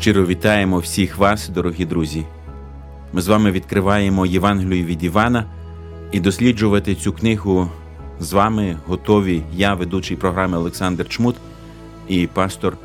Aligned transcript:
Щиро 0.00 0.26
вітаємо 0.26 0.78
всіх 0.78 1.18
вас, 1.18 1.48
дорогі 1.48 1.84
друзі. 1.84 2.24
Ми 3.12 3.22
з 3.22 3.28
вами 3.28 3.50
відкриваємо 3.50 4.26
Євангелію 4.26 4.84
від 4.84 5.02
Івана 5.04 5.44
і 6.12 6.20
досліджувати 6.20 6.94
цю 6.94 7.12
книгу 7.12 7.70
з 8.20 8.32
вами 8.32 8.78
готові 8.86 9.42
я, 9.54 9.74
ведучий 9.74 10.16
програми 10.16 10.58
Олександр 10.58 11.08
Чмут 11.08 11.36
і 12.08 12.26
пастор 12.26 12.76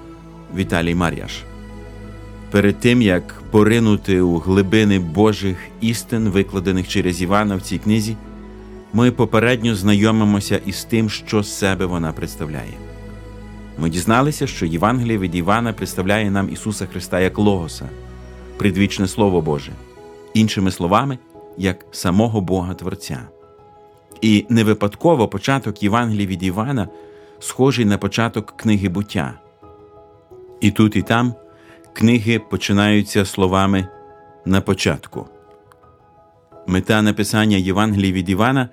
Віталій 0.55 0.95
Мар'яш. 0.95 1.43
Перед 2.51 2.79
тим 2.79 3.01
як 3.01 3.41
поринути 3.51 4.21
у 4.21 4.37
глибини 4.37 4.99
Божих 4.99 5.57
істин, 5.81 6.29
викладених 6.29 6.87
через 6.87 7.21
Івана 7.21 7.55
в 7.55 7.61
цій 7.61 7.77
книзі, 7.77 8.15
ми 8.93 9.11
попередньо 9.11 9.75
знайомимося 9.75 10.59
із 10.65 10.83
тим, 10.83 11.09
що 11.09 11.43
з 11.43 11.57
себе 11.57 11.85
вона 11.85 12.11
представляє. 12.11 12.73
Ми 13.77 13.89
дізналися, 13.89 14.47
що 14.47 14.65
Євангеліє 14.65 15.17
від 15.17 15.35
Івана 15.35 15.73
представляє 15.73 16.31
нам 16.31 16.49
Ісуса 16.49 16.85
Христа 16.85 17.19
як 17.19 17.37
Логоса, 17.37 17.89
предвічне 18.57 19.07
Слово 19.07 19.41
Боже, 19.41 19.71
іншими 20.33 20.71
словами, 20.71 21.17
як 21.57 21.85
самого 21.91 22.41
Бога 22.41 22.73
Творця. 22.73 23.27
І 24.21 24.45
не 24.49 24.63
випадково 24.63 25.27
початок 25.27 25.83
Євангелії 25.83 26.27
від 26.27 26.43
Івана 26.43 26.87
схожий 27.39 27.85
на 27.85 27.97
початок 27.97 28.53
книги 28.57 28.89
буття. 28.89 29.33
І 30.61 30.71
тут, 30.71 30.95
і 30.95 31.01
там 31.01 31.33
книги 31.93 32.39
починаються 32.39 33.25
словами 33.25 33.87
на 34.45 34.61
початку. 34.61 35.27
Мета 36.67 37.01
написання 37.01 37.57
Євангелії 37.57 38.13
від 38.13 38.29
Івана 38.29 38.69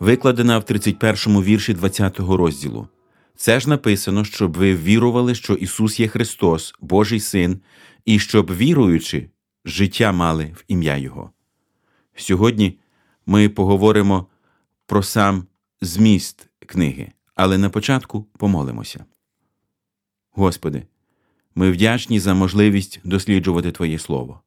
викладена 0.00 0.58
в 0.58 0.64
31 0.64 1.32
му 1.34 1.42
вірші 1.42 1.74
20 1.74 2.20
го 2.20 2.36
розділу. 2.36 2.88
Це 3.36 3.60
ж 3.60 3.68
написано, 3.68 4.24
щоб 4.24 4.56
ви 4.56 4.76
вірували, 4.76 5.34
що 5.34 5.54
Ісус 5.54 6.00
є 6.00 6.08
Христос, 6.08 6.74
Божий 6.80 7.20
Син, 7.20 7.60
і 8.04 8.18
щоб, 8.18 8.56
віруючи, 8.56 9.30
життя 9.64 10.12
мали 10.12 10.44
в 10.44 10.64
ім'я 10.68 10.96
Його. 10.96 11.30
Сьогодні 12.16 12.78
ми 13.26 13.48
поговоримо 13.48 14.26
про 14.86 15.02
сам 15.02 15.46
зміст 15.80 16.48
книги, 16.66 17.12
але 17.34 17.58
на 17.58 17.70
початку 17.70 18.26
помолимося. 18.38 19.04
Господи, 20.30 20.82
ми 21.54 21.70
вдячні 21.70 22.20
за 22.20 22.34
можливість 22.34 23.00
досліджувати 23.04 23.72
Твоє 23.72 23.98
Слово. 23.98 24.40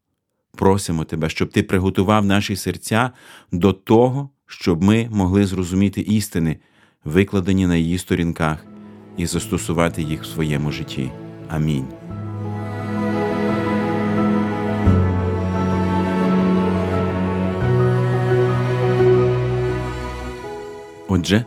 Просимо 0.56 1.06
Тебе, 1.06 1.30
щоб 1.30 1.50
Ти 1.50 1.64
приготував 1.64 2.26
наші 2.26 2.56
серця 2.56 3.12
до 3.52 3.74
того, 3.74 4.30
щоб 4.46 4.84
ми 4.84 5.10
могли 5.12 5.46
зрозуміти 5.46 6.02
істини, 6.02 6.60
викладені 7.04 7.68
на 7.68 7.76
її 7.76 7.98
сторінках, 7.98 8.66
і 9.20 9.26
застосувати 9.26 10.02
їх 10.02 10.24
в 10.24 10.26
своєму 10.26 10.72
житті. 10.72 11.12
Амінь. 11.50 11.88
Отже, 21.08 21.46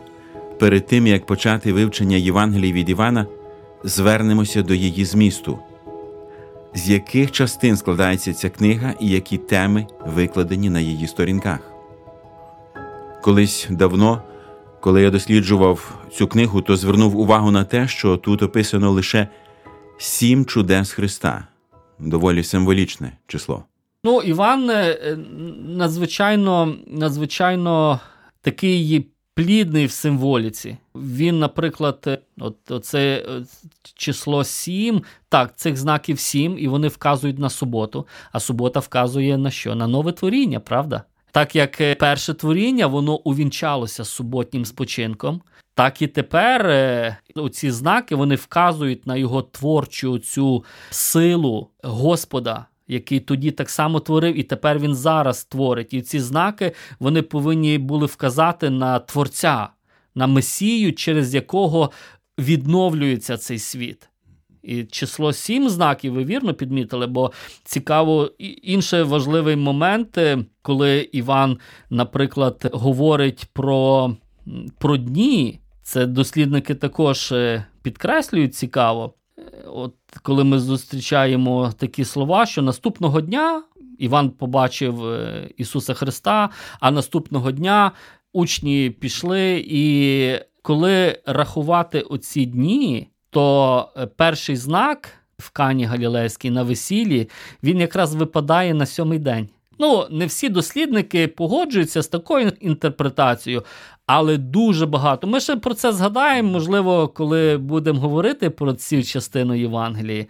перед 0.58 0.86
тим 0.86 1.06
як 1.06 1.26
почати 1.26 1.72
вивчення 1.72 2.16
Євангелії 2.16 2.72
від 2.72 2.88
Івана, 2.88 3.26
звернемося 3.84 4.62
до 4.62 4.74
її 4.74 5.04
змісту, 5.04 5.58
з 6.74 6.90
яких 6.90 7.30
частин 7.30 7.76
складається 7.76 8.32
ця 8.32 8.50
книга 8.50 8.94
і 9.00 9.08
які 9.08 9.38
теми 9.38 9.86
викладені 10.06 10.70
на 10.70 10.80
її 10.80 11.06
сторінках. 11.06 11.60
Колись 13.22 13.66
давно, 13.70 14.22
коли 14.82 15.02
я 15.02 15.10
досліджував 15.10 15.98
цю 16.12 16.26
книгу, 16.26 16.60
то 16.60 16.76
звернув 16.76 17.16
увагу 17.16 17.50
на 17.50 17.64
те, 17.64 17.88
що 17.88 18.16
тут 18.16 18.42
описано 18.42 18.90
лише 18.90 19.28
сім 19.98 20.44
чудес 20.44 20.92
Христа 20.92 21.46
доволі 21.98 22.42
символічне 22.42 23.12
число. 23.26 23.64
Ну, 24.04 24.22
Іван 24.22 24.70
е, 24.70 25.16
надзвичайно 25.66 26.74
надзвичайно 26.86 28.00
такий 28.40 29.06
плідний 29.34 29.86
в 29.86 29.90
символіці. 29.90 30.76
Він, 30.94 31.38
наприклад, 31.38 32.04
е, 32.06 32.18
от 32.38 32.84
це 32.84 33.24
е, 33.28 33.44
число 33.94 34.44
7, 34.44 35.02
так, 35.28 35.56
цих 35.56 35.76
знаків 35.76 36.18
7, 36.20 36.58
і 36.58 36.68
вони 36.68 36.88
вказують 36.88 37.38
на 37.38 37.50
суботу, 37.50 38.06
а 38.32 38.40
субота 38.40 38.80
вказує 38.80 39.38
на 39.38 39.50
що? 39.50 39.74
На 39.74 39.86
нове 39.86 40.12
творіння, 40.12 40.60
правда? 40.60 41.02
Так 41.32 41.56
як 41.56 41.80
е, 41.80 41.94
перше 41.94 42.34
творіння 42.34 42.86
воно 42.86 43.16
увінчалося 43.16 44.04
суботнім 44.04 44.64
спочинком, 44.64 45.42
так 45.74 46.02
і 46.02 46.06
тепер 46.06 47.16
ці 47.52 47.70
знаки 47.70 48.14
вони 48.14 48.34
вказують 48.34 49.06
на 49.06 49.16
його 49.16 49.42
творчу 49.42 50.18
цю 50.18 50.64
силу 50.90 51.70
Господа 51.82 52.66
який 52.88 53.20
тоді 53.20 53.50
так 53.50 53.70
само 53.70 54.00
творив, 54.00 54.38
і 54.38 54.42
тепер 54.42 54.78
він 54.78 54.94
зараз 54.94 55.44
творить. 55.44 55.94
І 55.94 56.02
ці 56.02 56.20
знаки 56.20 56.72
вони 57.00 57.22
повинні 57.22 57.78
були 57.78 58.06
вказати 58.06 58.70
на 58.70 58.98
Творця, 58.98 59.68
на 60.14 60.26
Месію, 60.26 60.92
через 60.92 61.34
якого 61.34 61.90
відновлюється 62.38 63.36
цей 63.36 63.58
світ. 63.58 64.08
І 64.62 64.84
число 64.84 65.32
сім 65.32 65.68
знаків, 65.68 66.12
ви 66.12 66.24
вірно 66.24 66.54
підмітили, 66.54 67.06
бо 67.06 67.32
цікаво 67.64 68.30
інший 68.62 69.02
важливий 69.02 69.56
момент, 69.56 70.18
е, 70.18 70.44
коли 70.62 71.08
Іван, 71.12 71.58
наприклад, 71.90 72.70
говорить 72.72 73.46
про, 73.52 74.10
про 74.78 74.96
дні. 74.96 75.60
Це 75.82 76.06
дослідники 76.06 76.74
також 76.74 77.32
е, 77.32 77.64
підкреслюють 77.82 78.54
цікаво. 78.54 79.14
От 79.66 79.94
коли 80.22 80.44
ми 80.44 80.58
зустрічаємо 80.58 81.72
такі 81.78 82.04
слова, 82.04 82.46
що 82.46 82.62
наступного 82.62 83.20
дня 83.20 83.62
Іван 83.98 84.30
побачив 84.30 85.06
е, 85.06 85.48
Ісуса 85.56 85.94
Христа, 85.94 86.50
а 86.80 86.90
наступного 86.90 87.52
дня 87.52 87.92
учні 88.32 88.90
пішли, 88.90 89.64
і 89.68 90.32
коли 90.62 91.22
рахувати 91.26 92.00
оці 92.00 92.46
дні, 92.46 93.08
то 93.32 93.88
е, 93.96 94.06
перший 94.06 94.56
знак 94.56 95.08
в 95.38 95.50
Кані 95.50 95.84
Галілейській 95.84 96.50
на 96.50 96.62
весіллі 96.62 97.28
він 97.62 97.78
якраз 97.80 98.14
випадає 98.14 98.74
на 98.74 98.86
сьомий 98.86 99.18
день. 99.18 99.48
Ну, 99.78 100.06
не 100.10 100.26
всі 100.26 100.48
дослідники 100.48 101.28
погоджуються 101.28 102.02
з 102.02 102.08
такою 102.08 102.52
інтерпретацією, 102.60 103.64
але 104.06 104.36
дуже 104.36 104.86
багато. 104.86 105.26
Ми 105.26 105.40
ще 105.40 105.56
про 105.56 105.74
це 105.74 105.92
згадаємо, 105.92 106.50
можливо, 106.50 107.08
коли 107.08 107.56
будемо 107.56 108.00
говорити 108.00 108.50
про 108.50 108.72
цю 108.72 109.02
частину 109.02 109.54
Євангелії. 109.54 110.28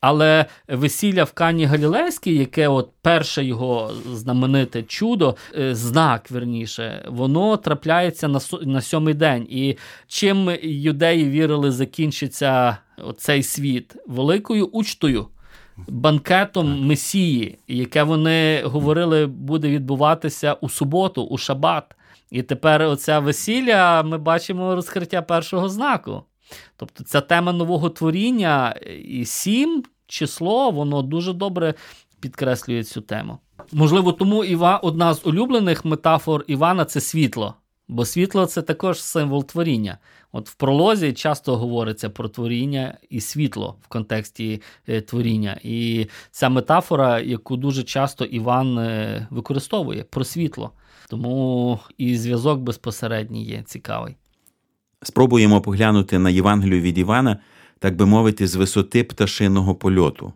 Але 0.00 0.46
весілля 0.68 1.24
в 1.24 1.32
Кані 1.32 1.64
Галілейській, 1.64 2.34
яке 2.34 2.68
от 2.68 2.90
перше 3.02 3.44
його 3.44 3.92
знамените 4.12 4.82
чудо, 4.82 5.36
е, 5.58 5.74
знак 5.74 6.30
верніше, 6.30 7.04
воно 7.08 7.56
трапляється 7.56 8.28
на 8.28 8.40
на 8.62 8.80
сьомий 8.80 9.14
день. 9.14 9.46
І 9.50 9.76
чим 10.06 10.50
юдеї 10.62 11.30
вірили, 11.30 11.70
закінчиться 11.70 12.76
цей 13.16 13.42
світ 13.42 13.96
великою 14.06 14.66
учтою 14.66 15.26
банкетом 15.88 16.86
Месії, 16.86 17.58
яке 17.68 18.02
вони 18.02 18.62
говорили, 18.64 19.26
буде 19.26 19.68
відбуватися 19.68 20.52
у 20.52 20.68
суботу, 20.68 21.22
у 21.22 21.38
шабат. 21.38 21.84
І 22.30 22.42
тепер 22.42 22.82
оця 22.82 23.18
весілля 23.18 24.02
ми 24.02 24.18
бачимо 24.18 24.74
розкриття 24.74 25.22
першого 25.22 25.68
знаку. 25.68 26.22
Тобто 26.76 27.04
ця 27.04 27.20
тема 27.20 27.52
нового 27.52 27.90
творіння 27.90 28.74
і 29.04 29.24
сім 29.24 29.84
число, 30.06 30.70
воно 30.70 31.02
дуже 31.02 31.32
добре 31.32 31.74
підкреслює 32.20 32.84
цю 32.84 33.00
тему. 33.00 33.38
Можливо, 33.72 34.12
тому 34.12 34.44
Іва 34.44 34.76
одна 34.76 35.14
з 35.14 35.26
улюблених 35.26 35.84
метафор 35.84 36.44
Івана 36.46 36.84
це 36.84 37.00
світло. 37.00 37.54
Бо 37.88 38.04
світло 38.04 38.46
це 38.46 38.62
також 38.62 39.02
символ 39.02 39.44
творіння. 39.44 39.98
От 40.32 40.48
в 40.48 40.54
пролозі 40.54 41.12
часто 41.12 41.56
говориться 41.56 42.10
про 42.10 42.28
творіння 42.28 42.98
і 43.08 43.20
світло 43.20 43.76
в 43.82 43.88
контексті 43.88 44.62
е, 44.88 45.00
творіння. 45.00 45.60
І 45.62 46.06
ця 46.30 46.48
метафора, 46.48 47.20
яку 47.20 47.56
дуже 47.56 47.82
часто 47.82 48.24
Іван 48.24 48.78
е, 48.78 49.26
використовує 49.30 50.04
про 50.04 50.24
світло. 50.24 50.70
Тому 51.08 51.80
і 51.98 52.16
зв'язок 52.16 52.60
безпосередній 52.60 53.44
є 53.44 53.62
цікавий. 53.62 54.16
Спробуємо 55.02 55.60
поглянути 55.60 56.18
на 56.18 56.30
Євангелію 56.30 56.80
від 56.80 56.98
Івана, 56.98 57.38
так 57.78 57.96
би 57.96 58.06
мовити, 58.06 58.46
з 58.46 58.54
висоти 58.54 59.04
пташиного 59.04 59.74
польоту. 59.74 60.32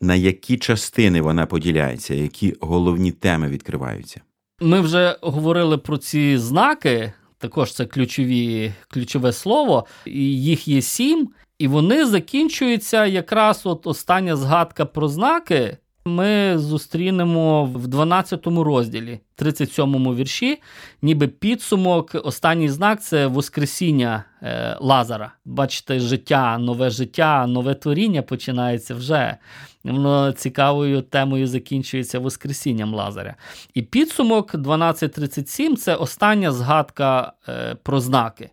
На 0.00 0.14
які 0.14 0.56
частини 0.56 1.20
вона 1.20 1.46
поділяється, 1.46 2.14
які 2.14 2.54
головні 2.60 3.12
теми 3.12 3.48
відкриваються. 3.48 4.20
Ми 4.60 4.80
вже 4.80 5.18
говорили 5.22 5.78
про 5.78 5.98
ці 5.98 6.38
знаки, 6.38 7.12
також 7.38 7.72
це 7.72 7.86
ключові, 7.86 8.72
ключове 8.88 9.32
слово, 9.32 9.86
і 10.06 10.42
їх 10.42 10.68
є 10.68 10.82
сім, 10.82 11.28
і 11.58 11.68
вони 11.68 12.06
закінчуються 12.06 13.06
якраз 13.06 13.62
от 13.64 13.86
остання 13.86 14.36
згадка 14.36 14.84
про 14.84 15.08
знаки. 15.08 15.76
Ми 16.04 16.58
зустрінемо 16.58 17.64
в 17.64 17.86
12 17.86 18.46
розділі, 18.46 19.20
37 19.34 20.14
вірші, 20.14 20.62
ніби 21.02 21.28
підсумок. 21.28 22.16
Останній 22.24 22.68
знак 22.68 23.02
це 23.02 23.26
Воскресіння 23.26 24.24
е, 24.42 24.76
Лазара. 24.80 25.32
Бачите, 25.44 26.00
життя, 26.00 26.58
нове 26.58 26.90
життя, 26.90 27.46
нове 27.46 27.74
творіння 27.74 28.22
починається 28.22 28.94
вже. 28.94 29.36
Воно 29.84 30.32
цікавою 30.32 31.02
темою 31.02 31.46
закінчується 31.46 32.18
Воскресінням 32.18 32.94
Лазаря. 32.94 33.34
І 33.74 33.82
підсумок 33.82 34.54
12.37 34.54 35.76
це 35.76 35.94
остання 35.94 36.52
згадка 36.52 37.32
е, 37.48 37.74
про 37.82 38.00
знаки. 38.00 38.50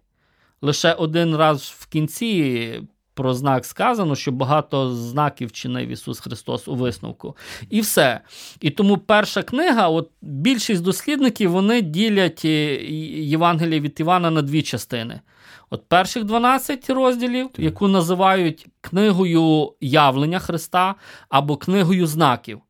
Лише 0.62 0.94
один 0.94 1.36
раз 1.36 1.62
в 1.62 1.88
кінці. 1.88 2.82
Про 3.16 3.34
знак 3.34 3.66
сказано, 3.66 4.16
що 4.16 4.32
багато 4.32 4.96
знаків 4.96 5.52
чинив 5.52 5.90
Ісус 5.90 6.20
Христос 6.20 6.68
у 6.68 6.76
висновку. 6.76 7.38
І 7.70 7.82
все. 7.82 8.22
І 8.62 8.70
тому 8.70 8.98
перша 8.98 9.44
книга, 9.44 9.88
от 9.88 10.10
більшість 10.22 10.82
дослідників 10.82 11.52
вони 11.52 11.82
ділять 11.82 12.42
е, 12.46 12.76
Євангеліє 13.24 13.80
від 13.80 14.00
Івана 14.00 14.32
на 14.32 14.42
дві 14.42 14.62
частини. 14.62 15.22
От 15.70 15.90
перших 15.90 16.24
12 16.24 16.90
розділів, 16.90 17.50
яку 17.58 17.88
називають 17.88 18.68
книгою 18.82 19.74
явлення 19.82 20.40
Христа 20.40 20.96
або 21.30 21.58
книгою 21.58 22.08
знаків. 22.08 22.62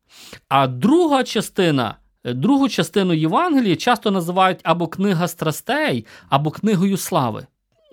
А 0.48 0.66
друга 0.66 1.24
частина, 1.24 1.96
е, 2.24 2.32
другу 2.32 2.68
частину 2.68 3.14
Євангелії 3.14 3.76
часто 3.76 4.10
називають 4.10 4.60
або 4.62 4.86
книга 4.86 5.28
страстей, 5.28 6.06
або 6.28 6.50
книгою 6.50 6.96
слави. 6.96 7.46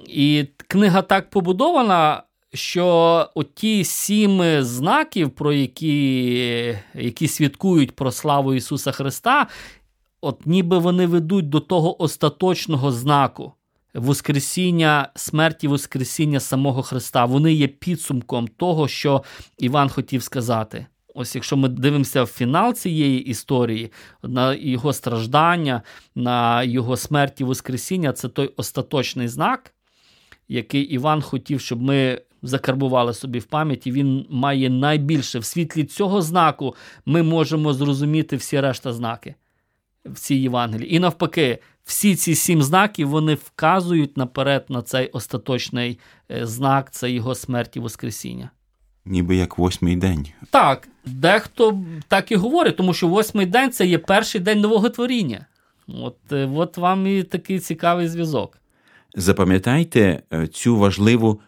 І 0.07 0.45
книга 0.67 1.01
так 1.01 1.29
побудована. 1.29 2.23
Що 2.53 3.29
оті 3.35 3.83
сім 3.83 4.63
знаків, 4.63 5.29
про 5.29 5.53
які 5.53 6.77
які 6.93 7.27
свідкують 7.27 7.91
про 7.91 8.11
славу 8.11 8.53
Ісуса 8.53 8.91
Христа, 8.91 9.47
от 10.21 10.45
ніби 10.45 10.77
вони 10.77 11.07
ведуть 11.07 11.49
до 11.49 11.59
того 11.59 12.01
остаточного 12.03 12.91
знаку, 12.91 13.53
Воскресіння, 13.93 15.09
смерті 15.15 15.67
Воскресіння 15.67 16.39
самого 16.39 16.83
Христа. 16.83 17.25
Вони 17.25 17.53
є 17.53 17.67
підсумком 17.67 18.47
того, 18.47 18.87
що 18.87 19.23
Іван 19.57 19.89
хотів 19.89 20.23
сказати. 20.23 20.85
Ось 21.15 21.35
якщо 21.35 21.57
ми 21.57 21.69
дивимося 21.69 22.23
в 22.23 22.27
фінал 22.27 22.73
цієї 22.73 23.25
історії, 23.25 23.91
на 24.23 24.53
його 24.53 24.93
страждання, 24.93 25.81
на 26.15 26.63
його 26.63 26.97
смерті 26.97 27.43
Воскресіння, 27.43 28.13
це 28.13 28.29
той 28.29 28.53
остаточний 28.57 29.27
знак, 29.27 29.73
який 30.47 30.81
Іван 30.81 31.21
хотів, 31.21 31.61
щоб 31.61 31.81
ми 31.81 32.21
закарбували 32.43 33.13
собі 33.13 33.39
в 33.39 33.45
пам'яті. 33.45 33.91
Він 33.91 34.25
має 34.29 34.69
найбільше 34.69 35.39
в 35.39 35.45
світлі 35.45 35.83
цього 35.83 36.21
знаку 36.21 36.75
ми 37.05 37.23
можемо 37.23 37.73
зрозуміти 37.73 38.35
всі 38.35 38.59
решта 38.59 38.93
знаки 38.93 39.35
в 40.05 40.19
цій 40.19 40.35
Євангелії. 40.35 40.95
І 40.95 40.99
навпаки, 40.99 41.59
всі 41.83 42.15
ці 42.15 42.35
сім 42.35 42.63
знаків 42.63 43.09
вони 43.09 43.33
вказують 43.33 44.17
наперед 44.17 44.65
на 44.69 44.81
цей 44.81 45.07
остаточний 45.07 45.99
е, 46.31 46.45
знак, 46.45 46.91
це 46.91 47.11
його 47.11 47.35
смерті 47.35 47.79
Воскресіння. 47.79 48.49
Ніби 49.05 49.35
як 49.35 49.57
восьмий 49.57 49.95
день. 49.95 50.27
Так, 50.49 50.87
дехто 51.05 51.83
так 52.07 52.31
і 52.31 52.35
говорить, 52.35 52.77
тому 52.77 52.93
що 52.93 53.07
восьмий 53.07 53.45
день 53.45 53.71
це 53.71 53.85
є 53.85 53.97
перший 53.97 54.41
день 54.41 54.59
нового 54.61 54.89
творіння. 54.89 55.45
От, 55.87 56.17
е, 56.31 56.49
от 56.55 56.77
вам 56.77 57.07
і 57.07 57.23
такий 57.23 57.59
цікавий 57.59 58.07
зв'язок. 58.07 58.57
Запам'ятайте 59.15 60.21
е, 60.33 60.47
цю 60.47 60.77
важливу 60.77 61.41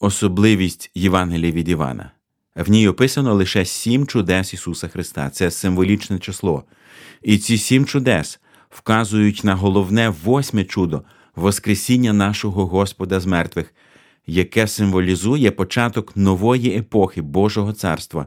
особливість 0.00 0.90
Євангелія 0.94 1.52
від 1.52 1.68
Івана. 1.68 2.10
В 2.56 2.70
ній 2.70 2.88
описано 2.88 3.34
лише 3.34 3.64
сім 3.64 4.06
чудес 4.06 4.54
Ісуса 4.54 4.88
Христа. 4.88 5.30
Це 5.30 5.50
символічне 5.50 6.18
число. 6.18 6.64
І 7.22 7.38
ці 7.38 7.58
сім 7.58 7.84
чудес 7.84 8.40
вказують 8.70 9.44
на 9.44 9.54
головне 9.54 10.14
восьме 10.24 10.64
чудо 10.64 11.02
Воскресіння 11.36 12.12
нашого 12.12 12.66
Господа 12.66 13.20
з 13.20 13.26
мертвих, 13.26 13.74
яке 14.26 14.66
символізує 14.66 15.50
початок 15.50 16.16
нової 16.16 16.76
епохи 16.76 17.22
Божого 17.22 17.72
царства 17.72 18.26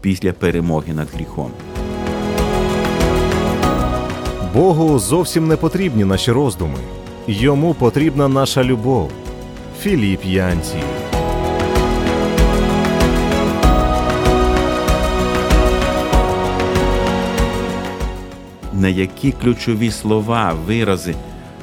після 0.00 0.32
перемоги 0.32 0.94
над 0.94 1.08
гріхом. 1.14 1.50
Богу 4.54 4.98
зовсім 4.98 5.48
не 5.48 5.56
потрібні 5.56 6.04
наші 6.04 6.32
роздуми. 6.32 6.78
Йому 7.26 7.74
потрібна 7.74 8.28
наша 8.28 8.64
любов. 8.64 9.12
Філіп 9.80 10.24
Янці. 10.24 10.76
На 18.80 18.88
які 18.88 19.32
ключові 19.32 19.90
слова, 19.90 20.52
вирази, 20.52 21.14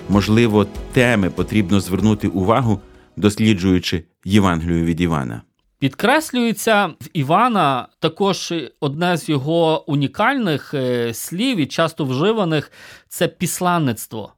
можливо, 0.10 0.66
теми 0.94 1.30
потрібно 1.30 1.80
звернути 1.80 2.28
увагу, 2.28 2.82
досліджуючи 3.18 4.04
Євангелію 4.26 4.86
від 4.86 5.02
Івана. 5.02 5.42
Підкреслюється 5.80 6.86
в 6.86 7.10
Івана 7.14 7.88
також 8.00 8.54
одне 8.80 9.18
з 9.18 9.30
його 9.30 9.92
унікальних 9.92 10.74
е, 10.74 11.14
слів 11.14 11.58
і 11.58 11.66
часто 11.66 12.06
вживаних 12.06 12.72
це 13.08 13.28
післанництво. 13.28 14.34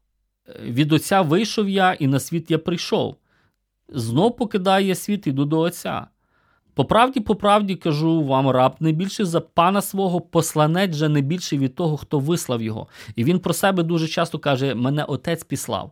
Від 0.64 0.94
Отця 0.94 1.22
вийшов 1.22 1.70
я, 1.70 1.94
і 1.94 2.08
на 2.08 2.20
світ 2.20 2.52
я 2.52 2.58
прийшов. 2.58 3.16
Знов 3.90 4.38
покидає 4.38 4.96
світ, 4.96 5.28
іду 5.28 5.46
до 5.46 5.60
Отця. 5.60 6.08
По 6.76 6.86
правді, 6.86 7.20
по 7.20 7.36
правді 7.36 7.76
кажу 7.76 8.24
вам, 8.24 8.50
раб 8.50 8.76
не 8.80 8.92
більше 8.92 9.26
за 9.26 9.42
пана 9.42 9.82
свого 9.82 10.22
посланець 10.22 10.96
же 10.96 11.10
не 11.10 11.22
більше 11.22 11.58
від 11.58 11.76
того, 11.76 11.98
хто 11.98 12.20
вислав 12.20 12.62
його. 12.62 12.88
І 13.16 13.24
він 13.24 13.40
про 13.40 13.54
себе 13.54 13.84
дуже 13.84 14.08
часто 14.08 14.40
каже: 14.40 14.76
Мене 14.76 15.04
отець 15.04 15.44
післав. 15.44 15.92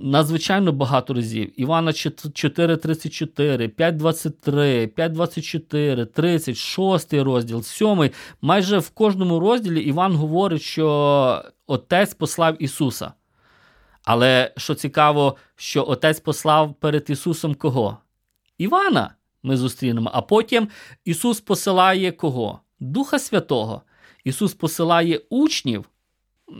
Надзвичайно 0.00 0.72
багато 0.72 1.14
разів. 1.14 1.60
Івана 1.60 1.90
4,34, 1.90 3.68
5,23, 3.68 4.88
5,24, 4.94 6.06
30, 6.06 6.56
6 6.56 7.14
розділ, 7.14 7.62
7. 7.62 8.10
Майже 8.42 8.78
в 8.78 8.90
кожному 8.90 9.40
розділі 9.40 9.80
Іван 9.80 10.16
говорить, 10.16 10.62
що 10.62 11.44
Отець 11.66 12.14
послав 12.14 12.62
Ісуса. 12.62 13.12
Але 14.04 14.52
що 14.56 14.74
цікаво, 14.74 15.36
що 15.56 15.84
Отець 15.88 16.20
послав 16.20 16.74
перед 16.74 17.10
Ісусом 17.10 17.54
кого? 17.54 17.98
Івана 18.58 19.10
ми 19.42 19.56
зустрінемо. 19.56 20.10
А 20.14 20.22
потім 20.22 20.68
Ісус 21.04 21.40
посилає 21.40 22.12
кого? 22.12 22.60
Духа 22.80 23.18
Святого. 23.18 23.82
Ісус 24.24 24.54
посилає 24.54 25.20
учнів. 25.30 25.88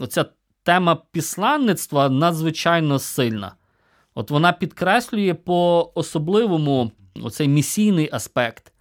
Оця 0.00 0.25
тема 0.62 1.02
післанництва 1.12 2.08
надзвичайно 2.08 2.99
сильна. 2.99 3.52
От 4.14 4.30
вона 4.30 4.52
підкреслює 4.52 5.35
по 5.35 5.90
особливому 5.94 6.92
оцей 7.23 7.49
місійний 7.49 8.08
аспект. 8.12 8.73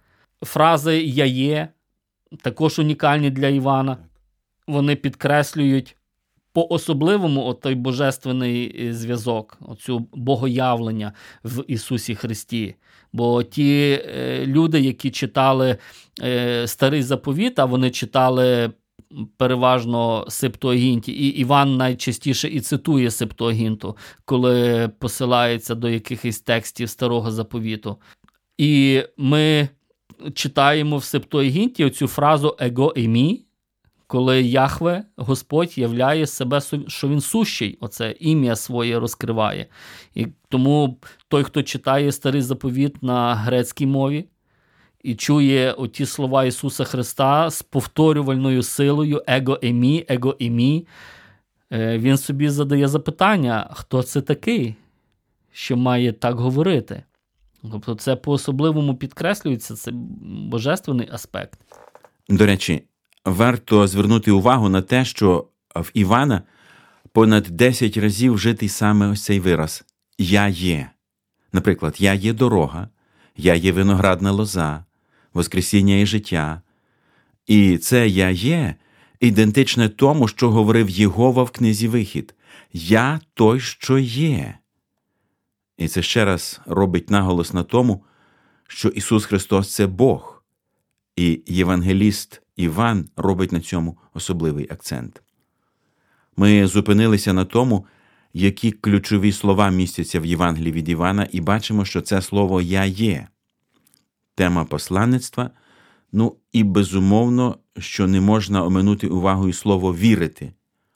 Фрази 0.42 1.02
Я 1.02 1.24
є, 1.24 1.68
також 2.42 2.78
унікальні 2.78 3.30
для 3.30 3.48
Івана. 3.48 3.96
Вони 4.66 4.96
підкреслюють 4.96 5.96
по 6.58 6.66
особливому 6.74 7.54
той 7.54 7.74
божественний 7.74 8.86
е, 8.88 8.94
зв'язок, 8.94 9.58
оцю 9.60 10.08
богоявлення 10.12 11.12
в 11.44 11.64
Ісусі 11.68 12.14
Христі. 12.14 12.74
Бо 13.12 13.42
ті 13.42 14.00
е, 14.04 14.46
люди, 14.46 14.80
які 14.80 15.10
читали 15.10 15.76
е, 16.22 16.66
старий 16.66 17.02
заповіт, 17.02 17.58
а 17.58 17.64
вони 17.64 17.90
читали 17.90 18.70
переважно 19.36 20.24
Септуагінті, 20.28 21.12
і 21.12 21.26
Іван 21.26 21.76
найчастіше 21.76 22.48
і 22.48 22.60
цитує 22.60 23.10
Септуагінту, 23.10 23.96
коли 24.24 24.88
посилається 24.98 25.74
до 25.74 25.88
якихось 25.88 26.40
текстів 26.40 26.88
старого 26.88 27.30
заповіту. 27.30 27.96
І 28.58 29.02
ми 29.16 29.68
читаємо 30.34 30.96
в 30.96 31.04
Септуагінті 31.04 31.84
оцю 31.84 32.06
фразу 32.06 32.56
его 32.60 32.92
емі, 32.96 33.47
коли 34.08 34.42
Яхве, 34.42 35.04
Господь 35.16 35.78
являє 35.78 36.26
себе, 36.26 36.60
що 36.86 37.08
він 37.08 37.20
сущий, 37.20 37.78
оце 37.80 38.10
ім'я 38.20 38.56
своє 38.56 38.98
розкриває. 38.98 39.66
І 40.14 40.26
тому 40.48 40.98
той, 41.28 41.44
хто 41.44 41.62
читає 41.62 42.12
старий 42.12 42.42
заповіт 42.42 43.02
на 43.02 43.34
грецькій 43.34 43.86
мові 43.86 44.24
і 45.02 45.14
чує 45.14 45.72
оті 45.72 46.06
слова 46.06 46.44
Ісуса 46.44 46.84
Христа 46.84 47.50
з 47.50 47.62
повторювальною 47.62 48.62
силою 48.62 49.22
его 49.26 49.58
емі, 49.62 50.04
его 50.08 50.36
емі, 50.40 50.86
е, 51.72 51.98
він 51.98 52.16
собі 52.16 52.48
задає 52.48 52.88
запитання, 52.88 53.70
хто 53.72 54.02
це 54.02 54.20
такий, 54.20 54.74
що 55.52 55.76
має 55.76 56.12
так 56.12 56.36
говорити. 56.36 57.02
Тобто, 57.72 57.94
це 57.94 58.16
по-особливому 58.16 58.94
підкреслюється, 58.94 59.74
це 59.74 59.90
божественний 60.50 61.08
аспект. 61.12 61.58
До 62.28 62.46
речі, 62.46 62.82
варто 63.28 63.86
звернути 63.86 64.30
увагу 64.30 64.68
на 64.68 64.82
те, 64.82 65.04
що 65.04 65.48
в 65.74 65.90
Івана 65.94 66.42
понад 67.12 67.44
10 67.44 67.96
разів 67.96 68.34
вжитий 68.34 68.68
саме 68.68 69.08
ось 69.08 69.24
цей 69.24 69.40
вираз 69.40 69.84
Я 70.18 70.48
є. 70.48 70.90
Наприклад, 71.52 71.96
я 71.98 72.14
є 72.14 72.32
дорога, 72.32 72.88
я 73.36 73.54
є 73.54 73.72
виноградна 73.72 74.30
лоза, 74.30 74.84
Воскресіння 75.34 75.96
і 75.96 76.06
життя. 76.06 76.62
І 77.46 77.78
це 77.78 78.08
я 78.08 78.30
є 78.30 78.74
ідентичне 79.20 79.88
тому, 79.88 80.28
що 80.28 80.50
говорив 80.50 80.90
Єгова 80.90 81.42
в 81.42 81.50
книзі 81.50 81.88
Вихід 81.88 82.34
Я 82.72 83.20
той, 83.34 83.60
що 83.60 83.98
є. 83.98 84.58
І 85.78 85.88
це 85.88 86.02
ще 86.02 86.24
раз 86.24 86.60
робить 86.66 87.10
наголос 87.10 87.52
на 87.52 87.62
тому, 87.62 88.04
що 88.68 88.88
Ісус 88.88 89.24
Христос 89.24 89.74
це 89.74 89.86
Бог, 89.86 90.42
і 91.16 91.42
євангеліст 91.46 92.42
Іван 92.58 93.08
робить 93.16 93.52
на 93.52 93.60
цьому 93.60 93.98
особливий 94.14 94.68
акцент. 94.70 95.22
Ми 96.36 96.66
зупинилися 96.66 97.32
на 97.32 97.44
тому, 97.44 97.86
які 98.32 98.72
ключові 98.72 99.32
слова 99.32 99.70
містяться 99.70 100.20
в 100.20 100.26
Євангелії 100.26 100.72
від 100.72 100.88
Івана, 100.88 101.28
і 101.32 101.40
бачимо, 101.40 101.84
що 101.84 102.00
це 102.00 102.22
слово 102.22 102.60
Я 102.60 102.84
є, 102.84 103.28
тема 104.34 104.64
посланництва. 104.64 105.50
Ну 106.12 106.36
і 106.52 106.64
безумовно, 106.64 107.58
що 107.78 108.06
не 108.06 108.20
можна 108.20 108.64
оминути 108.64 109.06
увагою 109.06 109.52
слово 109.52 109.94
вірити 109.94 110.52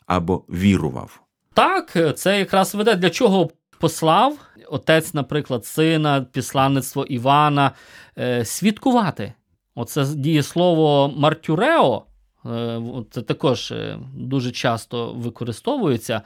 або 0.06 0.44
вірував. 0.48 1.22
Так, 1.54 2.18
це 2.18 2.38
якраз 2.38 2.74
веде 2.74 2.96
для 2.96 3.10
чого 3.10 3.50
послав 3.78 4.38
отець, 4.70 5.14
наприклад, 5.14 5.66
сина, 5.66 6.26
післанництво 6.32 7.04
Івана, 7.04 7.72
е, 8.18 8.44
свідкувати. 8.44 9.32
Оце 9.74 10.04
дієслово 10.14 11.14
Мартюрео, 11.16 12.02
е, 12.46 12.80
це 13.10 13.22
також 13.22 13.72
е, 13.72 13.98
дуже 14.16 14.50
часто 14.50 15.12
використовується. 15.12 16.22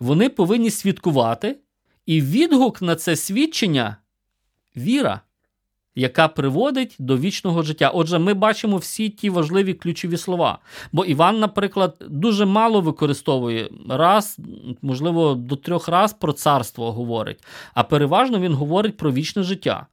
Вони 0.00 0.28
повинні 0.28 0.70
свідкувати, 0.70 1.58
і 2.06 2.22
відгук 2.22 2.82
на 2.82 2.96
це 2.96 3.16
свідчення 3.16 3.96
віра 4.76 5.20
яка 5.98 6.28
приводить 6.28 6.96
до 6.98 7.18
вічного 7.18 7.62
життя. 7.62 7.90
Отже, 7.94 8.18
ми 8.18 8.34
бачимо 8.34 8.76
всі 8.76 9.08
ті 9.08 9.30
важливі 9.30 9.74
ключові 9.74 10.16
слова. 10.16 10.58
Бо 10.92 11.04
Іван, 11.04 11.40
наприклад, 11.40 11.96
дуже 12.08 12.44
мало 12.44 12.80
використовує 12.80 13.70
раз, 13.88 14.38
можливо, 14.82 15.34
до 15.34 15.56
трьох 15.56 15.88
раз 15.88 16.12
про 16.12 16.32
царство 16.32 16.92
говорить, 16.92 17.44
а 17.74 17.84
переважно 17.84 18.40
він 18.40 18.54
говорить 18.54 18.96
про 18.96 19.12
вічне 19.12 19.42
життя. 19.42 19.86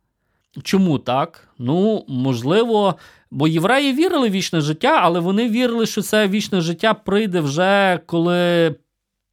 Чому 0.64 1.00
так? 1.00 1.48
Ну, 1.58 2.06
можливо, 2.08 2.96
бо 3.32 3.48
євреї 3.48 3.94
вірили 3.94 4.30
в 4.30 4.32
вічне 4.32 4.62
життя, 4.62 5.00
але 5.02 5.20
вони 5.20 5.50
вірили, 5.50 5.86
що 5.86 6.02
це 6.02 6.28
вічне 6.28 6.62
життя 6.62 6.94
прийде 6.94 7.40
вже 7.40 8.00
коли 8.06 8.76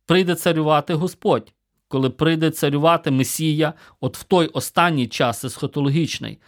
прийде 0.06 0.34
царювати 0.34 0.94
Господь 0.94 1.52
коли 1.92 2.10
прийде 2.10 2.50
царювати 2.50 3.10
Месія, 3.10 3.74
от 4.00 4.16
в 4.18 4.22
той 4.22 4.46
останній 4.46 5.08
час 5.08 5.44
есхотологічний. 5.44 6.38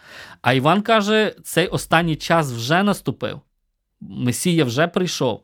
А 0.41 0.53
Іван 0.53 0.81
каже, 0.81 1.35
цей 1.43 1.67
останній 1.67 2.15
час 2.15 2.51
вже 2.51 2.83
наступив. 2.83 3.41
Месія 4.01 4.65
вже 4.65 4.87
прийшов. 4.87 5.43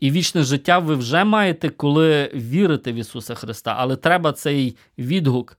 І 0.00 0.10
вічне 0.10 0.42
життя 0.42 0.78
ви 0.78 0.94
вже 0.94 1.24
маєте, 1.24 1.68
коли 1.68 2.30
вірите 2.34 2.92
в 2.92 2.94
Ісуса 2.94 3.34
Христа. 3.34 3.74
Але 3.78 3.96
треба 3.96 4.32
цей 4.32 4.76
відгук, 4.98 5.58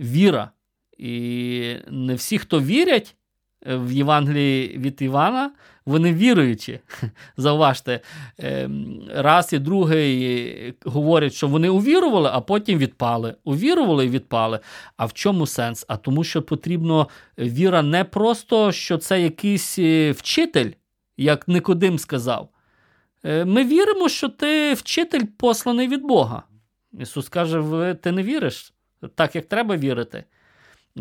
віра. 0.00 0.50
І 1.00 1.76
не 1.90 2.14
всі, 2.14 2.38
хто 2.38 2.60
вірять 2.60 3.16
в 3.66 3.92
Євангелії 3.92 4.78
від 4.78 5.02
Івана, 5.02 5.50
вони 5.86 6.14
віруючі. 6.14 6.80
Зауважте, 7.36 8.00
ем, 8.38 9.02
раз 9.14 9.52
і 9.52 9.58
другий 9.58 10.74
говорять, 10.84 11.32
що 11.32 11.48
вони 11.48 11.68
увірували, 11.68 12.30
а 12.32 12.40
потім 12.40 12.78
відпали. 12.78 13.34
Увірували 13.44 14.06
і 14.06 14.08
відпали. 14.08 14.60
А 14.96 15.06
в 15.06 15.12
чому 15.12 15.46
сенс? 15.46 15.84
А 15.88 15.96
тому, 15.96 16.24
що 16.24 16.42
потрібно 16.42 17.08
віра 17.38 17.82
не 17.82 18.04
просто, 18.04 18.72
що 18.72 18.98
це 18.98 19.22
якийсь 19.22 19.78
е, 19.78 20.10
вчитель, 20.10 20.70
як 21.16 21.48
Никодим 21.48 21.98
сказав. 21.98 22.48
Е, 23.24 23.44
ми 23.44 23.64
віримо, 23.64 24.08
що 24.08 24.28
ти 24.28 24.74
вчитель 24.74 25.24
посланий 25.36 25.88
від 25.88 26.02
Бога. 26.02 26.42
Ісус 26.92 27.28
каже: 27.28 27.94
ти 28.02 28.12
не 28.12 28.22
віриш 28.22 28.74
так, 29.14 29.36
як 29.36 29.46
треба 29.46 29.76
вірити. 29.76 30.24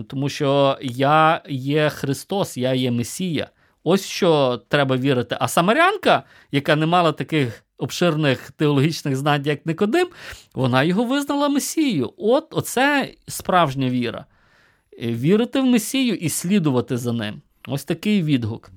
Тому 0.08 0.30
що 0.30 0.78
я 0.82 1.42
є 1.50 1.90
Христос, 1.90 2.58
я 2.58 2.74
є 2.74 2.92
Месія. 2.92 3.50
Ось 3.84 4.06
що 4.06 4.62
треба 4.68 4.98
вірити. 4.98 5.38
А 5.40 5.48
Самарянка, 5.48 6.24
яка 6.52 6.76
не 6.76 6.86
мала 6.86 7.12
таких 7.12 7.64
обширних 7.78 8.52
теологічних 8.52 9.16
знань, 9.16 9.46
як 9.46 9.66
Никодим, 9.66 10.08
вона 10.54 10.84
його 10.84 11.04
визнала 11.04 11.50
Месією. 11.50 12.14
От 12.18 12.48
оце 12.52 13.14
справжня 13.28 13.90
віра. 13.90 14.26
Вірити 15.02 15.62
в 15.62 15.66
Месію 15.66 16.16
і 16.16 16.30
слідувати 16.30 16.98
за 16.98 17.14
ним. 17.14 17.42
Ось 17.68 17.84
такий 17.84 18.24
відгук. 18.24 18.72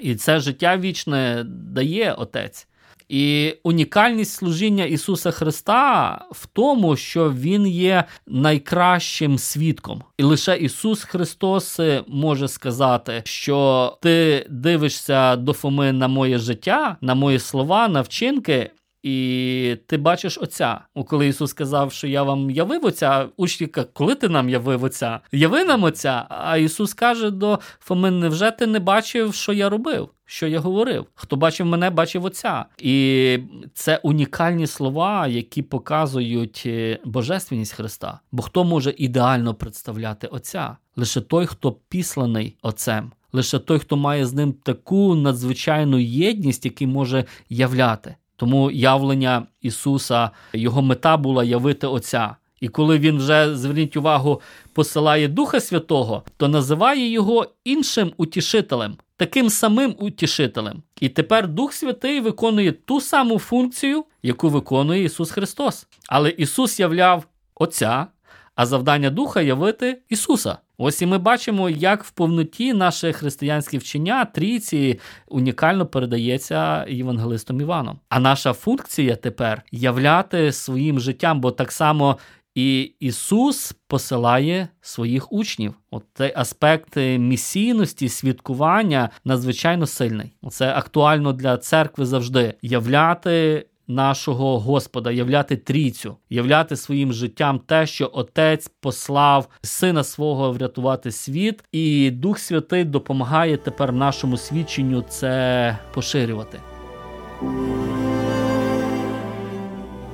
І 0.00 0.14
це 0.14 0.40
життя 0.40 0.76
вічне 0.76 1.44
дає 1.46 2.12
Отець. 2.12 2.68
І 3.08 3.54
унікальність 3.62 4.32
служіння 4.32 4.84
Ісуса 4.84 5.30
Христа 5.30 6.10
в 6.30 6.46
тому, 6.46 6.96
що 6.96 7.32
Він 7.32 7.66
є 7.66 8.04
найкращим 8.26 9.38
свідком. 9.38 10.02
І 10.18 10.22
лише 10.22 10.56
Ісус 10.56 11.04
Христос 11.04 11.80
може 12.06 12.48
сказати, 12.48 13.22
що 13.24 13.98
ти 14.02 14.46
дивишся 14.50 15.36
до 15.36 15.52
Фоми 15.52 15.92
на 15.92 16.08
моє 16.08 16.38
життя, 16.38 16.96
на 17.00 17.14
мої 17.14 17.38
слова, 17.38 17.88
на 17.88 18.00
вчинки. 18.00 18.70
І 19.02 19.76
ти 19.86 19.96
бачиш 19.96 20.38
Отця. 20.38 20.80
Коли 21.06 21.26
Ісус 21.26 21.50
сказав, 21.50 21.92
що 21.92 22.06
я 22.06 22.22
вам 22.22 22.50
явив 22.50 22.84
Отця, 22.84 23.28
учні 23.36 23.66
коли 23.66 24.14
ти 24.14 24.28
нам 24.28 24.48
явив 24.48 24.84
Отця? 24.84 25.20
Яви 25.32 25.64
нам 25.64 25.84
Отця. 25.84 26.26
А 26.28 26.56
Ісус 26.56 26.94
каже 26.94 27.30
до 27.30 27.58
Фоми, 27.80 28.10
невже 28.10 28.50
ти 28.50 28.66
не 28.66 28.78
бачив, 28.78 29.34
що 29.34 29.52
я 29.52 29.68
робив? 29.68 30.08
що 30.30 30.46
я 30.46 30.60
говорив. 30.60 31.06
Хто 31.14 31.36
бачив 31.36 31.66
мене, 31.66 31.90
бачив 31.90 32.24
Отця. 32.24 32.64
І 32.78 33.38
це 33.74 33.96
унікальні 34.02 34.66
слова, 34.66 35.26
які 35.26 35.62
показують 35.62 36.62
е, 36.66 36.98
божественність 37.04 37.72
Христа. 37.72 38.20
Бо 38.32 38.42
хто 38.42 38.64
може 38.64 38.94
ідеально 38.98 39.54
представляти 39.54 40.26
Отця? 40.26 40.76
Лише 40.96 41.20
той, 41.20 41.46
хто 41.46 41.72
післаний 41.72 42.56
Отцем. 42.62 43.12
Лише 43.32 43.58
той, 43.58 43.78
хто 43.78 43.96
має 43.96 44.26
з 44.26 44.32
ним 44.32 44.52
таку 44.52 45.14
надзвичайну 45.14 45.98
єдність, 45.98 46.64
який 46.64 46.86
може 46.86 47.24
являти. 47.48 48.16
Тому 48.38 48.70
явлення 48.70 49.46
Ісуса, 49.60 50.30
його 50.52 50.82
мета 50.82 51.16
була 51.16 51.44
явити 51.44 51.86
Отця. 51.86 52.36
І 52.60 52.68
коли 52.68 52.98
він 52.98 53.18
вже, 53.18 53.56
зверніть 53.56 53.96
увагу, 53.96 54.40
посилає 54.72 55.28
Духа 55.28 55.60
Святого, 55.60 56.22
то 56.36 56.48
називає 56.48 57.10
його 57.10 57.46
іншим 57.64 58.12
утішителем, 58.16 58.96
таким 59.16 59.50
самим 59.50 59.94
утішителем. 59.98 60.82
І 61.00 61.08
тепер 61.08 61.48
Дух 61.48 61.72
Святий 61.72 62.20
виконує 62.20 62.72
ту 62.72 63.00
саму 63.00 63.38
функцію, 63.38 64.04
яку 64.22 64.48
виконує 64.48 65.04
Ісус 65.04 65.30
Христос. 65.30 65.86
Але 66.08 66.30
Ісус 66.30 66.80
являв 66.80 67.24
Отця, 67.54 68.06
а 68.54 68.66
завдання 68.66 69.10
Духа 69.10 69.40
явити 69.40 70.02
Ісуса. 70.08 70.58
Ось 70.80 71.02
і 71.02 71.06
ми 71.06 71.18
бачимо, 71.18 71.70
як 71.70 72.04
в 72.04 72.10
повноті 72.10 72.72
наше 72.72 73.12
християнське 73.12 73.78
вчення 73.78 74.24
трійці 74.24 75.00
унікально 75.28 75.86
передається 75.86 76.86
євангелистом 76.88 77.60
Іваном. 77.60 77.98
А 78.08 78.20
наша 78.20 78.52
функція 78.52 79.16
тепер 79.16 79.62
являти 79.72 80.52
своїм 80.52 81.00
життям, 81.00 81.40
бо 81.40 81.50
так 81.50 81.72
само 81.72 82.18
і 82.54 82.92
Ісус 83.00 83.74
посилає 83.86 84.68
своїх 84.80 85.32
учнів. 85.32 85.74
От 85.90 86.04
цей 86.14 86.32
аспект 86.36 86.96
місійності, 87.18 88.08
свідкування 88.08 89.10
надзвичайно 89.24 89.86
сильний. 89.86 90.32
Це 90.50 90.72
актуально 90.74 91.32
для 91.32 91.56
церкви 91.56 92.06
завжди 92.06 92.54
являти 92.62 93.66
нашого 93.88 94.60
Господа, 94.60 95.10
являти 95.10 95.56
трійцю, 95.56 96.16
являти 96.30 96.76
своїм 96.76 97.12
життям 97.12 97.58
те, 97.66 97.86
що 97.86 98.10
Отець 98.14 98.70
послав 98.80 99.48
сина 99.62 100.04
свого 100.04 100.52
врятувати 100.52 101.10
світ, 101.12 101.64
і 101.72 102.10
Дух 102.10 102.38
Святий 102.38 102.84
допомагає 102.84 103.56
тепер 103.56 103.92
нашому 103.92 104.36
свідченню 104.36 105.04
це 105.08 105.78
поширювати. 105.94 106.60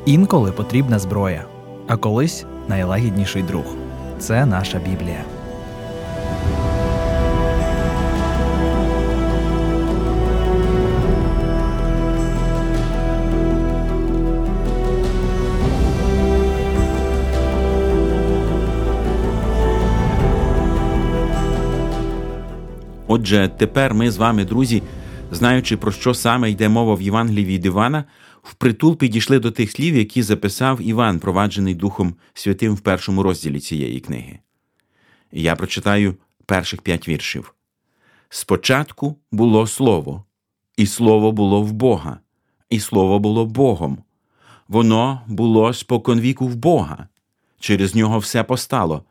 Інколи 0.06 0.52
потрібна 0.52 0.98
зброя, 0.98 1.44
а 1.88 1.96
колись 1.96 2.44
найлагідніший 2.68 3.42
друг. 3.42 3.64
Це 4.18 4.46
наша 4.46 4.78
Біблія. 4.78 5.24
Отже, 23.14 23.50
тепер 23.56 23.94
ми 23.94 24.10
з 24.10 24.16
вами, 24.16 24.44
друзі, 24.44 24.82
знаючи 25.30 25.76
про 25.76 25.92
що 25.92 26.14
саме 26.14 26.50
йде 26.50 26.68
мова 26.68 26.94
в 26.94 27.02
Євангелії 27.02 27.46
від 27.46 27.66
Івана, 27.66 28.04
впритул 28.42 28.96
підійшли 28.96 29.38
до 29.38 29.50
тих 29.50 29.70
слів, 29.70 29.96
які 29.96 30.22
записав 30.22 30.80
Іван, 30.82 31.18
проваджений 31.18 31.74
Духом 31.74 32.14
Святим 32.34 32.74
в 32.74 32.80
першому 32.80 33.22
розділі 33.22 33.60
цієї 33.60 34.00
книги. 34.00 34.38
Я 35.32 35.56
прочитаю 35.56 36.16
перших 36.46 36.82
п'ять 36.82 37.08
віршів. 37.08 37.54
Спочатку 38.28 39.16
було 39.32 39.66
слово, 39.66 40.24
і 40.76 40.86
слово 40.86 41.32
було 41.32 41.62
в 41.62 41.72
Бога, 41.72 42.18
і 42.70 42.80
слово 42.80 43.18
було 43.18 43.46
Богом. 43.46 43.98
Воно 44.68 45.20
було 45.26 45.72
споконвіку 45.72 46.48
в 46.48 46.54
Бога. 46.56 47.08
Через 47.60 47.94
нього 47.94 48.18
все 48.18 48.44
постало, 48.44 49.04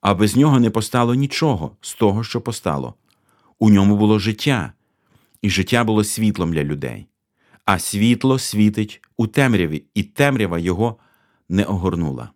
а 0.00 0.14
без 0.14 0.36
нього 0.36 0.60
не 0.60 0.70
постало 0.70 1.14
нічого 1.14 1.70
з 1.80 1.94
того, 1.94 2.24
що 2.24 2.40
постало. 2.40 2.94
У 3.62 3.70
ньому 3.70 3.96
було 3.96 4.18
життя, 4.18 4.72
і 5.42 5.50
життя 5.50 5.84
було 5.84 6.04
світлом 6.04 6.52
для 6.52 6.64
людей, 6.64 7.06
а 7.64 7.78
світло 7.78 8.38
світить 8.38 9.02
у 9.16 9.26
темряві, 9.26 9.82
і 9.94 10.02
темрява 10.02 10.58
його 10.58 10.96
не 11.48 11.64
огорнула. 11.64 12.30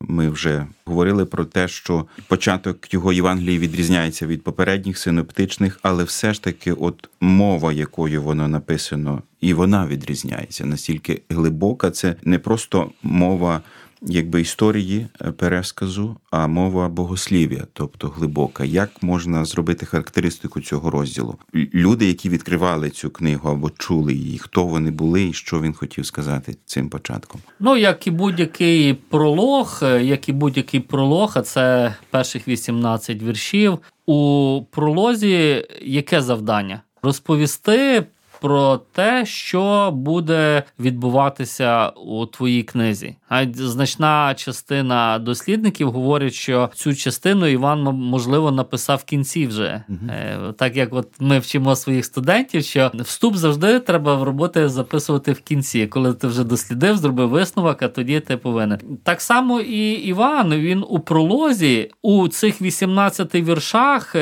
Ми 0.00 0.30
вже 0.30 0.66
говорили 0.84 1.24
про 1.24 1.44
те, 1.44 1.68
що 1.68 2.06
початок 2.28 2.94
його 2.94 3.12
Євангелії 3.12 3.58
відрізняється 3.58 4.26
від 4.26 4.44
попередніх 4.44 4.98
синоптичних, 4.98 5.80
але 5.82 6.04
все 6.04 6.34
ж 6.34 6.42
таки, 6.42 6.72
от 6.72 7.08
мова, 7.20 7.72
якою 7.72 8.22
воно 8.22 8.48
написано, 8.48 9.22
і 9.40 9.54
вона 9.54 9.86
відрізняється 9.86 10.66
настільки 10.66 11.22
глибока, 11.28 11.90
це 11.90 12.16
не 12.22 12.38
просто 12.38 12.90
мова 13.02 13.62
якби 14.02 14.40
історії 14.40 15.06
е, 15.20 15.30
пересказу, 15.30 16.16
а 16.30 16.46
мова 16.46 16.88
богослів'я, 16.88 17.66
тобто 17.72 18.08
глибока. 18.08 18.64
Як 18.64 19.02
можна 19.02 19.44
зробити 19.44 19.86
характеристику 19.86 20.60
цього 20.60 20.90
розділу? 20.90 21.36
Люди, 21.54 22.06
які 22.06 22.28
відкривали 22.28 22.90
цю 22.90 23.10
книгу 23.10 23.50
або 23.50 23.70
чули 23.70 24.14
її, 24.14 24.38
хто 24.38 24.64
вони 24.64 24.90
були 24.90 25.24
і 25.28 25.32
що 25.32 25.60
він 25.60 25.74
хотів 25.74 26.06
сказати 26.06 26.56
цим 26.64 26.88
початком? 26.88 27.40
Ну, 27.60 27.76
як 27.76 28.06
і 28.06 28.10
будь-який 28.10 28.94
пролог, 28.94 29.80
е, 29.82 30.04
як 30.04 30.28
і 30.28 30.32
будь-який 30.32 30.80
пролог, 30.80 31.32
а 31.34 31.42
це 31.42 31.94
перших 32.10 32.48
18 32.48 33.22
віршів. 33.22 33.78
У 34.06 34.62
пролозі 34.70 35.66
яке 35.82 36.22
завдання? 36.22 36.82
Розповісти 37.02 38.06
про 38.40 38.80
те, 38.92 39.26
що 39.26 39.90
буде 39.94 40.62
відбуватися 40.78 41.88
у 41.88 42.26
твоїй 42.26 42.62
книзі. 42.62 43.16
А 43.28 43.46
значна 43.54 44.34
частина 44.34 45.18
дослідників 45.18 45.90
говорять, 45.90 46.32
що 46.32 46.70
цю 46.74 46.94
частину 46.94 47.46
Іван 47.46 47.82
можливо 47.82 48.50
написав 48.50 48.98
в 48.98 49.04
кінці 49.04 49.46
вже. 49.46 49.82
Uh-huh. 49.88 50.52
Так 50.52 50.76
як 50.76 50.94
от 50.94 51.08
ми 51.20 51.38
вчимо 51.38 51.76
своїх 51.76 52.04
студентів, 52.04 52.64
що 52.64 52.90
вступ 52.94 53.36
завжди 53.36 53.78
треба 53.78 54.14
в 54.14 54.22
роботи 54.22 54.68
записувати 54.68 55.32
в 55.32 55.40
кінці, 55.40 55.86
коли 55.86 56.14
ти 56.14 56.26
вже 56.26 56.44
дослідив, 56.44 56.96
зробив 56.96 57.28
висновок, 57.28 57.82
а 57.82 57.88
тоді 57.88 58.20
ти 58.20 58.36
повинен. 58.36 58.78
Так 59.04 59.20
само 59.20 59.60
і 59.60 59.90
Іван 59.90 60.54
він 60.54 60.84
у 60.88 60.98
пролозі 60.98 61.90
у 62.02 62.28
цих 62.28 62.62
18 62.62 63.34
віршах. 63.34 64.16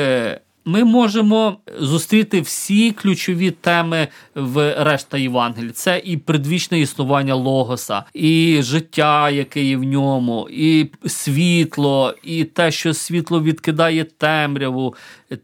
Ми 0.65 0.83
можемо 0.83 1.57
зустріти 1.79 2.41
всі 2.41 2.91
ключові 2.91 3.51
теми 3.51 4.07
в 4.35 4.75
решта 4.83 5.17
Євангелії. 5.17 5.71
Це 5.71 6.01
і 6.05 6.17
предвічне 6.17 6.79
існування 6.79 7.35
Логоса, 7.35 8.03
і 8.13 8.59
життя, 8.61 9.29
яке 9.29 9.63
є 9.63 9.77
в 9.77 9.83
ньому, 9.83 10.47
і 10.51 10.89
світло, 11.05 12.15
і 12.23 12.43
те, 12.43 12.71
що 12.71 12.93
світло 12.93 13.41
відкидає 13.41 14.03
темряву, 14.03 14.95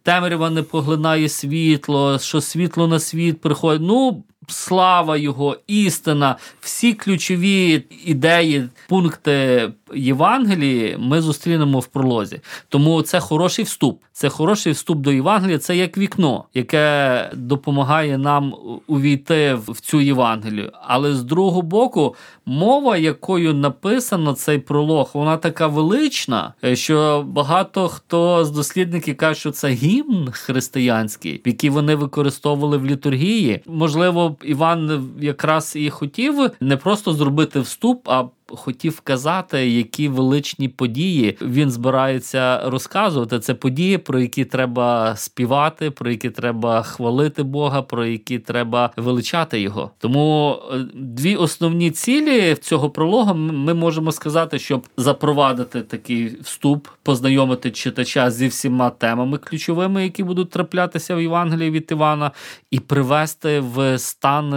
темрява 0.03 0.49
не 0.49 0.63
поглинає 0.63 1.29
світло, 1.29 2.19
що 2.19 2.41
світло 2.41 2.87
на 2.87 2.99
світ 2.99 3.41
приходить. 3.41 3.87
Ну, 3.87 4.23
слава 4.47 5.17
Його, 5.17 5.57
істина, 5.67 6.35
всі 6.61 6.93
ключові 6.93 7.83
ідеї, 8.05 8.67
пункти 8.89 9.69
Євангелії 9.93 10.97
ми 10.99 11.21
зустрінемо 11.21 11.79
в 11.79 11.87
пролозі. 11.87 12.41
Тому 12.69 13.01
це 13.01 13.19
хороший 13.19 13.65
вступ. 13.65 14.01
Це 14.11 14.29
хороший 14.29 14.73
вступ 14.73 14.97
до 14.97 15.11
Євангелія, 15.11 15.57
це 15.57 15.77
як 15.77 15.97
вікно, 15.97 16.43
яке 16.53 17.29
допомагає 17.33 18.17
нам 18.17 18.55
увійти 18.87 19.53
в 19.67 19.79
цю 19.81 20.01
Євангелію. 20.01 20.71
Але 20.81 21.13
з 21.13 21.23
другого 21.23 21.61
боку, 21.61 22.15
мова, 22.45 22.97
якою 22.97 23.53
написано 23.53 24.33
цей 24.33 24.59
пролог, 24.59 25.09
вона 25.13 25.37
така 25.37 25.67
велична, 25.67 26.53
що 26.73 27.25
багато 27.27 27.87
хто 27.87 28.45
з 28.45 28.51
дослідників 28.51 29.17
каже, 29.17 29.39
що 29.39 29.51
це 29.51 29.69
гімн 29.69 30.29
християнський, 30.31 31.41
який 31.45 31.69
вони 31.69 31.95
використовували 31.95 32.77
в 32.77 32.85
літургії. 32.85 33.61
Можливо, 33.67 34.35
Іван 34.43 35.09
якраз 35.21 35.73
і 35.75 35.89
хотів 35.89 36.51
не 36.59 36.77
просто 36.77 37.13
зробити 37.13 37.59
вступ, 37.59 38.09
а 38.09 38.23
хотів 38.55 38.91
вказати, 38.91 39.69
які 39.69 40.07
величні 40.07 40.69
події 40.69 41.37
він 41.41 41.71
збирається 41.71 42.69
розказувати. 42.69 43.39
Це 43.39 43.53
події, 43.53 43.97
про 43.97 44.19
які 44.19 44.45
треба 44.45 45.15
співати, 45.15 45.91
про 45.91 46.11
які 46.11 46.29
треба 46.29 46.81
хвалити 46.81 47.43
Бога, 47.43 47.81
про 47.81 48.05
які 48.05 48.39
треба 48.39 48.91
величати 48.97 49.61
його. 49.61 49.91
Тому 49.97 50.55
е, 50.71 50.85
дві 50.93 51.35
основні 51.35 51.91
цілі 51.91 52.55
цього 52.55 52.89
прологу 52.89 53.33
ми 53.35 53.73
можемо 53.73 54.11
сказати, 54.11 54.59
щоб 54.59 54.87
запровадити 54.97 55.81
такий 55.81 56.41
вступ, 56.41 56.87
познайомити 57.03 57.71
читача 57.71 58.31
зі 58.31 58.47
всіма 58.47 58.89
темами 58.89 59.37
ключовими, 59.37 60.03
які 60.03 60.23
будуть 60.23 60.49
траплятися 60.49 61.15
в 61.15 61.21
Євангелії 61.21 61.71
від 61.71 61.87
Івана, 61.91 62.31
і 62.71 62.79
привести 62.79 63.59
в 63.59 63.99
стан 63.99 64.53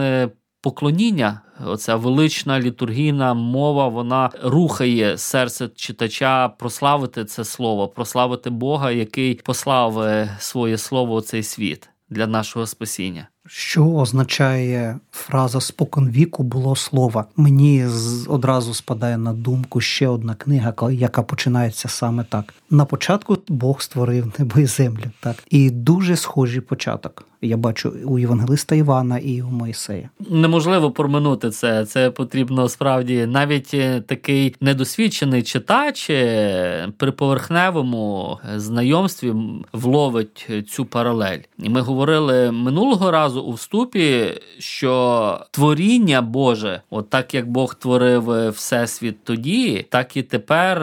поклоніння. 0.60 1.40
Оця 1.66 1.96
велична 1.96 2.60
літургійна 2.60 3.34
мова, 3.34 3.88
вона 3.88 4.30
рухає 4.42 5.18
серце 5.18 5.68
читача 5.68 6.48
прославити 6.48 7.24
це 7.24 7.44
слово, 7.44 7.88
прославити 7.88 8.50
Бога, 8.50 8.90
який 8.90 9.34
послав 9.34 10.08
своє 10.38 10.78
слово 10.78 11.14
у 11.14 11.20
цей 11.20 11.42
світ 11.42 11.88
для 12.10 12.26
нашого 12.26 12.66
спасіння. 12.66 13.28
Що 13.50 13.86
означає 13.86 14.98
фраза 15.12 15.60
споконвіку 15.60 16.42
було 16.42 16.76
слово? 16.76 17.24
Мені 17.36 17.86
одразу 18.26 18.74
спадає 18.74 19.18
на 19.18 19.32
думку 19.32 19.80
ще 19.80 20.08
одна 20.08 20.34
книга, 20.34 20.74
яка 20.90 21.22
починається 21.22 21.88
саме 21.88 22.24
так. 22.24 22.54
На 22.70 22.84
початку 22.84 23.38
Бог 23.48 23.82
створив 23.82 24.32
небо 24.38 24.60
і 24.60 24.66
землю. 24.66 25.04
Так 25.20 25.36
і 25.50 25.70
дуже 25.70 26.16
схожий 26.16 26.60
початок. 26.60 27.28
Я 27.42 27.56
бачу 27.56 27.92
у 28.04 28.18
Євангелиста 28.18 28.74
Івана 28.74 29.18
і 29.18 29.42
у 29.42 29.50
Моїсея. 29.50 30.10
Неможливо 30.30 30.90
проминути 30.90 31.50
це. 31.50 31.86
Це 31.86 32.10
потрібно 32.10 32.68
справді 32.68 33.26
навіть 33.26 33.74
е, 33.74 34.00
такий 34.00 34.54
недосвідчений 34.60 35.42
читач 35.42 36.10
е, 36.10 36.88
при 36.96 37.12
поверхневому 37.12 38.38
знайомстві 38.56 39.34
вловить 39.72 40.48
цю 40.68 40.84
паралель. 40.84 41.38
І 41.58 41.68
ми 41.68 41.80
говорили 41.80 42.52
минулого 42.52 43.10
разу 43.10 43.42
у 43.42 43.52
вступі, 43.52 44.26
що 44.58 45.40
творіння 45.50 46.22
Боже, 46.22 46.80
от 46.90 47.10
так 47.10 47.34
як 47.34 47.50
Бог 47.50 47.74
творив 47.74 48.30
е, 48.30 48.50
всесвіт 48.50 49.24
тоді, 49.24 49.86
так 49.88 50.16
і 50.16 50.22
тепер 50.22 50.78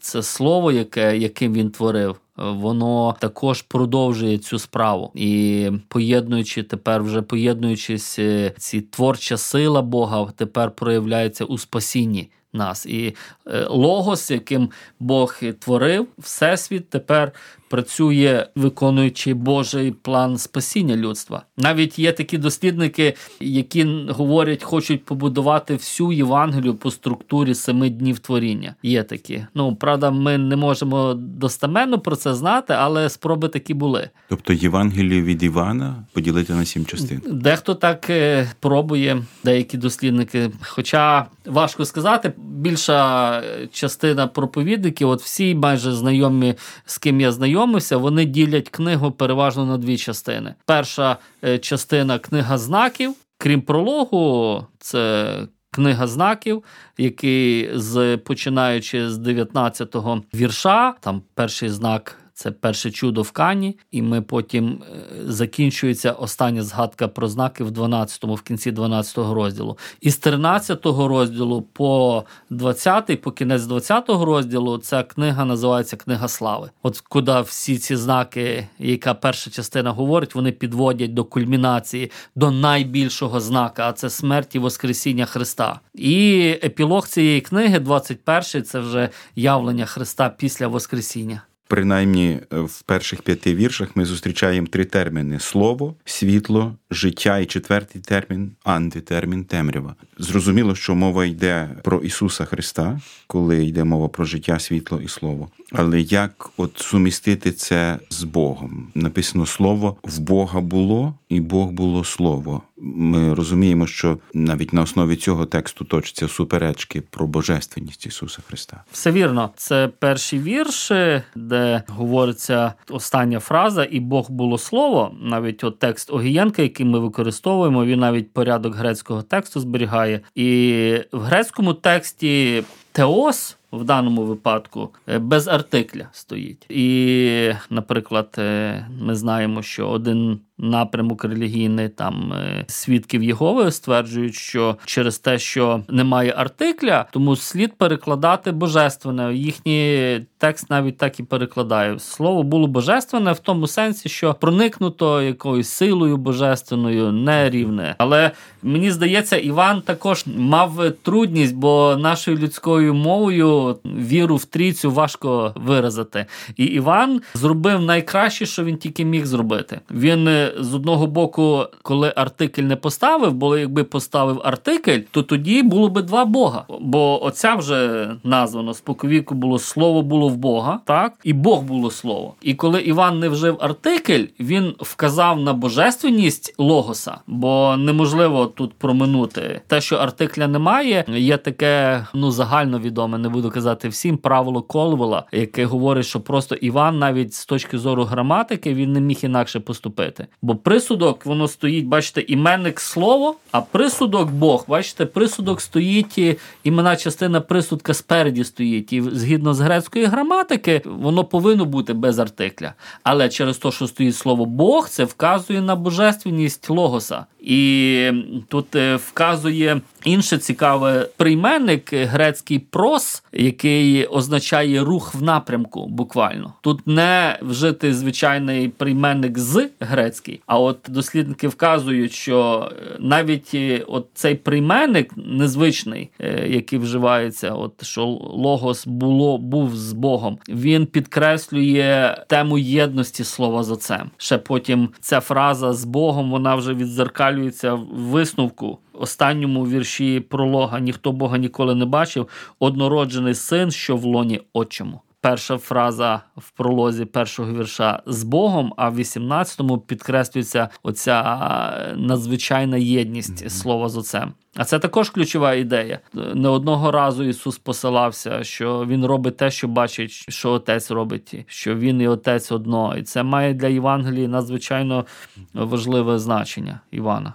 це 0.00 0.22
слово, 0.22 0.72
яке 0.72 1.18
яким 1.18 1.52
він 1.52 1.70
творив 1.70 2.16
воно 2.36 3.16
також 3.20 3.62
продовжує 3.62 4.38
цю 4.38 4.58
справу 4.58 5.10
і 5.14 5.70
поєднуючи 5.88 6.62
тепер, 6.62 7.02
вже 7.02 7.22
поєднуючись, 7.22 8.18
е, 8.18 8.52
ці 8.58 8.80
творча 8.80 9.36
сила 9.36 9.82
Бога 9.82 10.32
тепер 10.36 10.70
проявляється 10.70 11.44
у 11.44 11.58
спасінні. 11.58 12.30
Нас 12.52 12.86
і 12.86 13.14
е, 13.46 13.66
логос, 13.70 14.30
яким 14.30 14.70
Бог 15.00 15.40
творив, 15.58 16.06
всесвіт 16.18 16.90
тепер 16.90 17.32
працює, 17.68 18.46
виконуючи 18.54 19.34
Божий 19.34 19.90
план 19.90 20.38
спасіння 20.38 20.96
людства. 20.96 21.42
Навіть 21.56 21.98
є 21.98 22.12
такі 22.12 22.38
дослідники, 22.38 23.14
які 23.40 23.84
говорять, 24.08 24.62
хочуть 24.62 25.04
побудувати 25.04 25.74
всю 25.74 26.12
Євангелію 26.12 26.74
по 26.74 26.90
структурі 26.90 27.54
семи 27.54 27.90
днів 27.90 28.18
творіння. 28.18 28.74
Є 28.82 29.02
такі. 29.02 29.46
Ну 29.54 29.76
правда, 29.76 30.10
ми 30.10 30.38
не 30.38 30.56
можемо 30.56 31.14
достеменно 31.14 31.98
про 31.98 32.16
це 32.16 32.34
знати, 32.34 32.74
але 32.78 33.08
спроби 33.08 33.48
такі 33.48 33.74
були. 33.74 34.10
Тобто 34.28 34.52
Євангелію 34.52 35.24
від 35.24 35.42
Івана 35.42 36.04
поділити 36.12 36.52
на 36.52 36.64
сім 36.64 36.86
частин. 36.86 37.20
Дехто 37.26 37.74
так 37.74 38.10
е, 38.10 38.50
пробує, 38.60 39.22
деякі 39.44 39.76
дослідники. 39.76 40.50
Хоча 40.60 41.26
важко 41.46 41.84
сказати, 41.84 42.32
більша 42.38 43.42
частина 43.72 44.26
проповідників, 44.26 45.08
от 45.08 45.22
всі 45.22 45.54
майже 45.54 45.92
знайомі, 45.92 46.54
з 46.86 46.98
ким 46.98 47.20
я 47.20 47.32
знайомився, 47.56 47.96
вони 47.96 48.24
ділять 48.24 48.68
книгу 48.68 49.10
переважно 49.10 49.66
на 49.66 49.78
дві 49.78 49.96
частини. 49.96 50.54
Перша 50.66 51.16
е, 51.44 51.58
частина 51.58 52.18
книга 52.18 52.58
знаків, 52.58 53.14
крім 53.38 53.62
прологу, 53.62 54.66
це. 54.78 55.38
Книга 55.70 56.06
знаків, 56.06 56.64
який 56.98 57.70
з 57.74 58.16
починаючи 58.16 59.10
з 59.10 59.18
19-го 59.18 60.22
вірша, 60.34 60.94
там 61.00 61.22
перший 61.34 61.68
знак 61.68 62.18
це 62.36 62.50
перше 62.50 62.90
чудо 62.90 63.22
в 63.22 63.30
Кані, 63.30 63.78
і 63.90 64.02
ми 64.02 64.22
потім 64.22 64.82
е, 64.82 65.06
закінчується 65.26 66.12
остання 66.12 66.62
згадка 66.62 67.08
про 67.08 67.28
знаки 67.28 67.64
в 67.64 67.70
12-му, 67.70 68.34
в 68.34 68.42
кінці 68.42 68.72
12-го 68.72 69.34
розділу. 69.34 69.78
І 70.00 70.10
з 70.10 70.26
13-го 70.26 71.08
розділу 71.08 71.62
по 71.62 72.24
20-й, 72.50 73.16
по 73.16 73.32
кінець 73.32 73.62
20-го 73.62 74.24
розділу, 74.24 74.78
ця 74.78 75.02
книга 75.02 75.44
називається 75.44 75.96
Книга 75.96 76.28
слави. 76.28 76.70
От 76.82 77.00
куди 77.00 77.40
всі 77.40 77.78
ці 77.78 77.96
знаки, 77.96 78.68
яка 78.78 79.14
перша 79.14 79.50
частина 79.50 79.90
говорить, 79.90 80.34
вони 80.34 80.52
підводять 80.52 81.14
до 81.14 81.24
кульмінації, 81.24 82.10
до 82.34 82.50
найбільшого 82.50 83.40
знака, 83.40 83.88
а 83.88 83.92
це 83.92 84.10
смерть 84.10 84.54
і 84.54 84.58
Воскресіння 84.58 85.26
Христа. 85.26 85.80
І 85.94 86.40
епілог 86.64 87.08
цієї 87.08 87.40
книги, 87.40 87.78
21-й, 87.78 88.62
це 88.62 88.80
вже 88.80 89.08
явлення 89.36 89.86
Христа 89.86 90.28
після 90.28 90.68
Воскресіння. 90.68 91.42
Принаймні 91.68 92.40
е, 92.52 92.60
в 92.60 92.82
перших 92.82 93.22
п'яти 93.22 93.54
віршах 93.54 93.96
ми 93.96 94.04
зустрічаємо 94.04 94.66
три 94.66 94.84
терміни: 94.84 95.40
слово, 95.40 95.94
світло, 96.04 96.76
життя 96.90 97.38
і 97.38 97.46
четвертий 97.46 98.00
термін 98.00 98.50
антитермін 98.64 99.44
темрява. 99.44 99.94
Зрозуміло, 100.18 100.74
що 100.74 100.94
мова 100.94 101.24
йде 101.24 101.70
про 101.84 101.98
Ісуса 101.98 102.44
Христа, 102.44 103.00
коли 103.26 103.64
йде 103.64 103.84
мова 103.84 104.08
про 104.08 104.24
життя, 104.24 104.58
світло 104.58 105.00
і 105.04 105.08
слово. 105.08 105.48
Але 105.72 106.00
як 106.00 106.50
от 106.56 106.78
сумістити 106.78 107.52
це 107.52 107.98
з 108.10 108.22
Богом? 108.22 108.88
Написано 108.94 109.46
слово 109.46 109.96
в 110.02 110.18
Бога 110.18 110.60
було, 110.60 111.14
і 111.28 111.40
Бог 111.40 111.70
було 111.70 112.04
слово. 112.04 112.62
Ми 112.78 113.34
розуміємо, 113.34 113.86
що 113.86 114.18
навіть 114.34 114.72
на 114.72 114.82
основі 114.82 115.16
цього 115.16 115.46
тексту 115.46 115.84
точаться 115.84 116.28
суперечки 116.28 117.00
про 117.00 117.26
божественність 117.26 118.06
Ісуса 118.06 118.42
Христа. 118.48 118.84
Все 118.92 119.12
вірно, 119.12 119.50
це 119.56 119.88
перші 119.98 120.38
вірші, 120.38 121.22
де 121.34 121.82
говориться 121.88 122.74
остання 122.90 123.40
фраза, 123.40 123.86
і 123.90 124.00
Бог 124.00 124.30
було 124.30 124.58
слово. 124.58 125.14
Навіть 125.20 125.64
от 125.64 125.78
текст 125.78 126.12
Огієнка, 126.12 126.62
який 126.62 126.86
ми 126.86 126.98
використовуємо, 126.98 127.84
він 127.84 128.00
навіть 128.00 128.32
порядок 128.32 128.74
грецького 128.74 129.22
тексту 129.22 129.60
зберігає. 129.60 130.20
І 130.34 130.98
в 131.12 131.20
грецькому 131.20 131.74
тексті 131.74 132.62
теос 132.92 133.56
в 133.72 133.84
даному 133.84 134.22
випадку 134.22 134.90
е, 135.08 135.18
без 135.18 135.48
артикля 135.48 136.08
стоїть. 136.12 136.66
І, 136.70 137.52
наприклад, 137.70 138.34
е, 138.38 138.86
ми 139.00 139.14
знаємо, 139.14 139.62
що 139.62 139.88
один 139.88 140.40
напрямок 140.58 141.24
релігійний 141.24 141.88
там 141.88 142.32
е, 142.32 142.64
свідків 142.66 143.22
Єгови 143.22 143.70
стверджують, 143.70 144.34
що 144.34 144.76
через 144.84 145.18
те, 145.18 145.38
що 145.38 145.82
немає 145.88 146.34
артикля, 146.36 147.06
тому 147.12 147.36
слід 147.36 147.78
перекладати 147.78 148.52
божественне. 148.52 149.34
Їхній 149.34 150.20
текст 150.38 150.70
навіть 150.70 150.98
так 150.98 151.20
і 151.20 151.22
перекладає. 151.22 151.98
Слово 151.98 152.42
було 152.42 152.66
божественне 152.66 153.32
в 153.32 153.38
тому 153.38 153.66
сенсі, 153.66 154.08
що 154.08 154.34
проникнуто 154.34 155.22
якоюсь 155.22 155.68
силою 155.68 156.16
божественною, 156.16 157.12
не 157.12 157.50
рівне. 157.50 157.94
Але 157.98 158.30
мені 158.62 158.90
здається, 158.90 159.36
Іван 159.36 159.80
також 159.80 160.24
мав 160.36 160.90
трудність, 161.02 161.54
бо 161.54 161.96
нашою 161.98 162.36
людською 162.36 162.94
мовою 162.94 163.78
віру 163.84 164.36
в 164.36 164.44
трійцю 164.44 164.90
важко 164.90 165.52
виразити. 165.56 166.26
І 166.56 166.64
Іван 166.64 167.20
зробив 167.34 167.82
найкраще, 167.82 168.46
що 168.46 168.64
він 168.64 168.76
тільки 168.76 169.04
міг 169.04 169.26
зробити. 169.26 169.80
Він 169.90 170.28
з 170.58 170.74
одного 170.74 171.06
боку, 171.06 171.64
коли 171.82 172.12
артикль 172.16 172.62
не 172.62 172.76
поставив, 172.76 173.32
бо 173.32 173.56
якби 173.58 173.84
поставив 173.84 174.40
артикль, 174.44 174.98
то 175.10 175.22
тоді 175.22 175.62
було 175.62 175.88
би 175.88 176.02
два 176.02 176.24
Бога. 176.24 176.64
Бо 176.80 177.24
оця 177.24 177.54
вже 177.54 178.10
названо 178.24 178.74
споковіку 178.74 179.34
було 179.34 179.58
слово 179.58 180.02
було 180.02 180.28
в 180.28 180.36
Бога, 180.36 180.80
так 180.84 181.12
і 181.24 181.32
Бог 181.32 181.62
було 181.62 181.90
слово. 181.90 182.34
І 182.42 182.54
коли 182.54 182.80
Іван 182.80 183.18
не 183.18 183.28
вжив 183.28 183.56
артикль, 183.60 184.24
він 184.40 184.74
вказав 184.80 185.40
на 185.40 185.52
божественність 185.52 186.54
логоса, 186.58 187.18
бо 187.26 187.76
неможливо 187.78 188.46
тут 188.46 188.72
проминути 188.72 189.60
те, 189.66 189.80
що 189.80 189.96
артикля 189.96 190.48
немає. 190.48 191.04
Є 191.08 191.36
таке 191.36 192.06
ну 192.14 192.30
загально 192.30 192.78
відоме, 192.78 193.18
не 193.18 193.28
буду 193.28 193.50
казати 193.50 193.88
всім 193.88 194.16
правило 194.16 194.62
Колвела, 194.62 195.24
яке 195.32 195.64
говорить, 195.64 196.06
що 196.06 196.20
просто 196.20 196.54
Іван, 196.54 196.98
навіть 196.98 197.34
з 197.34 197.46
точки 197.46 197.78
зору 197.78 198.04
граматики, 198.04 198.74
він 198.74 198.92
не 198.92 199.00
міг 199.00 199.18
інакше 199.22 199.60
поступити. 199.60 200.26
Бо 200.42 200.56
присудок 200.56 201.26
воно 201.26 201.48
стоїть, 201.48 201.86
бачите, 201.86 202.20
іменник 202.20 202.80
слово, 202.80 203.36
а 203.50 203.60
присудок 203.60 204.30
Бог. 204.30 204.64
Бачите, 204.68 205.06
присудок 205.06 205.60
стоїть, 205.60 206.38
імена 206.64 206.96
частина 206.96 207.40
присудка 207.40 207.94
спереді 207.94 208.44
стоїть. 208.44 208.92
І 208.92 209.02
згідно 209.02 209.54
з 209.54 209.60
грецької 209.60 210.04
граматики, 210.04 210.82
воно 210.84 211.24
повинно 211.24 211.64
бути 211.64 211.92
без 211.92 212.18
артикля. 212.18 212.74
Але 213.02 213.28
через 213.28 213.58
те, 213.58 213.70
що 213.70 213.86
стоїть 213.86 214.16
слово 214.16 214.44
Бог, 214.44 214.88
це 214.88 215.04
вказує 215.04 215.60
на 215.60 215.76
божественність 215.76 216.70
логоса. 216.70 217.26
І 217.46 218.12
тут 218.48 218.76
е, 218.76 218.96
вказує 218.96 219.80
інше 220.04 220.38
цікаве 220.38 221.08
прийменник 221.16 221.94
грецький 221.94 222.58
прос, 222.58 223.22
який 223.32 224.06
означає 224.06 224.80
рух 224.80 225.14
в 225.14 225.22
напрямку, 225.22 225.86
буквально. 225.86 226.52
Тут 226.60 226.86
не 226.86 227.38
вжити 227.42 227.94
звичайний 227.94 228.68
прийменник 228.68 229.38
з 229.38 229.68
грецький, 229.80 230.40
а 230.46 230.58
от 230.58 230.78
дослідники 230.88 231.48
вказують, 231.48 232.12
що 232.12 232.70
е, 232.72 232.96
навіть 232.98 233.50
е, 233.54 233.84
от 233.86 234.06
цей 234.14 234.34
прийменник 234.34 235.12
незвичний, 235.16 236.10
який 236.46 236.78
вживається, 236.78 237.50
от 237.50 237.84
що 237.84 238.04
логос 238.20 238.86
було 238.86 239.38
був 239.38 239.76
з 239.76 239.92
Богом, 239.92 240.38
він 240.48 240.86
підкреслює 240.86 242.16
тему 242.28 242.58
єдності 242.58 243.24
слова 243.24 243.62
з 243.62 243.70
отцем. 243.70 244.10
Ще 244.16 244.38
потім 244.38 244.88
ця 245.00 245.20
фраза 245.20 245.72
з 245.72 245.84
Богом 245.84 246.30
вона 246.30 246.54
вже 246.54 246.74
відзеркалює 246.74 247.35
висвітлюється 247.36 247.74
в 247.74 247.86
висновку 247.86 248.78
останньому 248.92 249.66
вірші 249.66 250.20
пролога 250.20 250.80
Ніхто 250.80 251.12
Бога 251.12 251.38
ніколи 251.38 251.74
не 251.74 251.84
бачив. 251.84 252.28
Однороджений 252.58 253.34
син, 253.34 253.70
що 253.70 253.96
в 253.96 254.04
лоні 254.04 254.40
отчому. 254.52 255.00
Перша 255.26 255.58
фраза 255.58 256.22
в 256.36 256.50
пролозі 256.50 257.04
першого 257.04 257.52
вірша 257.52 258.02
з 258.06 258.22
Богом, 258.22 258.74
а 258.76 258.88
в 258.88 258.98
18-му 258.98 259.78
підкреслюється 259.78 260.68
оця 260.82 261.94
надзвичайна 261.96 262.76
єдність 262.76 263.44
mm-hmm. 263.44 263.50
слова 263.50 263.88
з 263.88 263.96
отцем. 263.96 264.32
А 264.56 264.64
це 264.64 264.78
також 264.78 265.10
ключова 265.10 265.54
ідея. 265.54 266.00
Не 266.34 266.48
одного 266.48 266.90
разу 266.90 267.24
Ісус 267.24 267.58
посилався, 267.58 268.44
що 268.44 268.86
Він 268.88 269.06
робить 269.06 269.36
те, 269.36 269.50
що 269.50 269.68
бачить, 269.68 270.10
що 270.10 270.50
Отець 270.50 270.90
робить, 270.90 271.44
що 271.46 271.74
Він 271.74 272.00
і 272.00 272.08
Отець 272.08 272.52
одно. 272.52 272.96
І 272.96 273.02
це 273.02 273.22
має 273.22 273.54
для 273.54 273.68
Євангелії 273.68 274.28
надзвичайно 274.28 275.06
важливе 275.54 276.18
значення 276.18 276.80
Івана. 276.90 277.34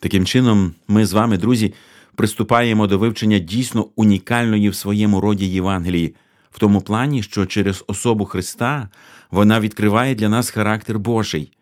Таким 0.00 0.26
чином, 0.26 0.74
ми 0.88 1.06
з 1.06 1.12
вами, 1.12 1.38
друзі, 1.38 1.74
приступаємо 2.14 2.86
до 2.86 2.98
вивчення 2.98 3.38
дійсно 3.38 3.86
унікальної 3.96 4.68
в 4.68 4.74
своєму 4.74 5.20
роді 5.20 5.46
Євангелії, 5.46 6.14
в 6.50 6.58
тому 6.58 6.80
плані, 6.80 7.22
що 7.22 7.46
через 7.46 7.84
особу 7.86 8.24
Христа 8.24 8.88
вона 9.30 9.60
відкриває 9.60 10.14
для 10.14 10.28
нас 10.28 10.50
характер 10.50 10.98
Божий, 10.98 11.52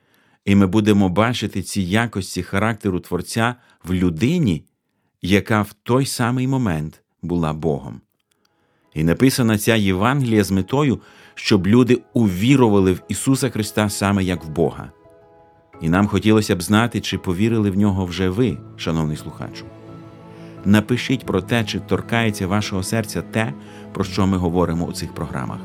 і 0.44 0.55
ми 0.55 0.66
будемо 0.66 1.09
бачити 1.09 1.62
ці 1.62 1.83
якості 1.83 2.42
характеру 2.42 3.01
Творця 3.01 3.55
в 3.85 3.92
людині 3.92 4.64
яка 5.22 5.62
в 5.62 5.72
той 5.72 6.07
самий 6.07 6.46
момент 6.46 7.03
була 7.22 7.53
Богом. 7.53 8.01
І 8.94 9.05
написана 9.05 9.59
ця 9.59 9.74
Євангелія 9.74 10.44
з 10.44 10.51
метою, 10.51 11.01
щоб 11.35 11.66
люди 11.66 12.03
увірували 12.12 12.92
в 12.92 13.03
Ісуса 13.09 13.51
Христа 13.51 13.88
саме 13.88 14.24
як 14.24 14.44
в 14.44 14.48
Бога. 14.48 14.92
І 15.81 15.88
нам 15.88 16.07
хотілося 16.07 16.57
б 16.57 16.62
знати, 16.62 17.01
чи 17.01 17.18
повірили 17.18 17.70
в 17.70 17.77
нього 17.77 18.07
вже 18.07 18.29
ви, 18.29 18.59
шановний 18.77 19.16
слухачу. 19.16 19.64
Напишіть 20.64 21.27
про 21.27 21.42
те, 21.42 21.64
чи 21.64 21.81
торкається 21.81 22.47
вашого 22.47 22.83
серця 22.83 23.23
те, 23.23 23.53
про 23.92 24.05
що 24.05 24.27
ми 24.27 24.37
говоримо 24.37 24.85
у 24.87 24.92
цих 24.92 25.14
програмах. 25.14 25.59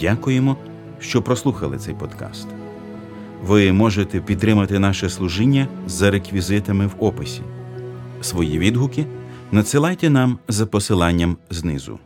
Дякуємо, 0.00 0.56
що 0.98 1.22
прослухали 1.22 1.78
цей 1.78 1.94
подкаст. 1.94 2.48
Ви 3.42 3.72
можете 3.72 4.20
підтримати 4.20 4.78
наше 4.78 5.10
служіння 5.10 5.68
за 5.86 6.10
реквізитами 6.10 6.86
в 6.86 6.94
описі. 6.98 7.42
Свої 8.20 8.58
відгуки 8.58 9.06
надсилайте 9.52 10.10
нам 10.10 10.38
за 10.48 10.66
посиланням 10.66 11.36
знизу. 11.50 11.98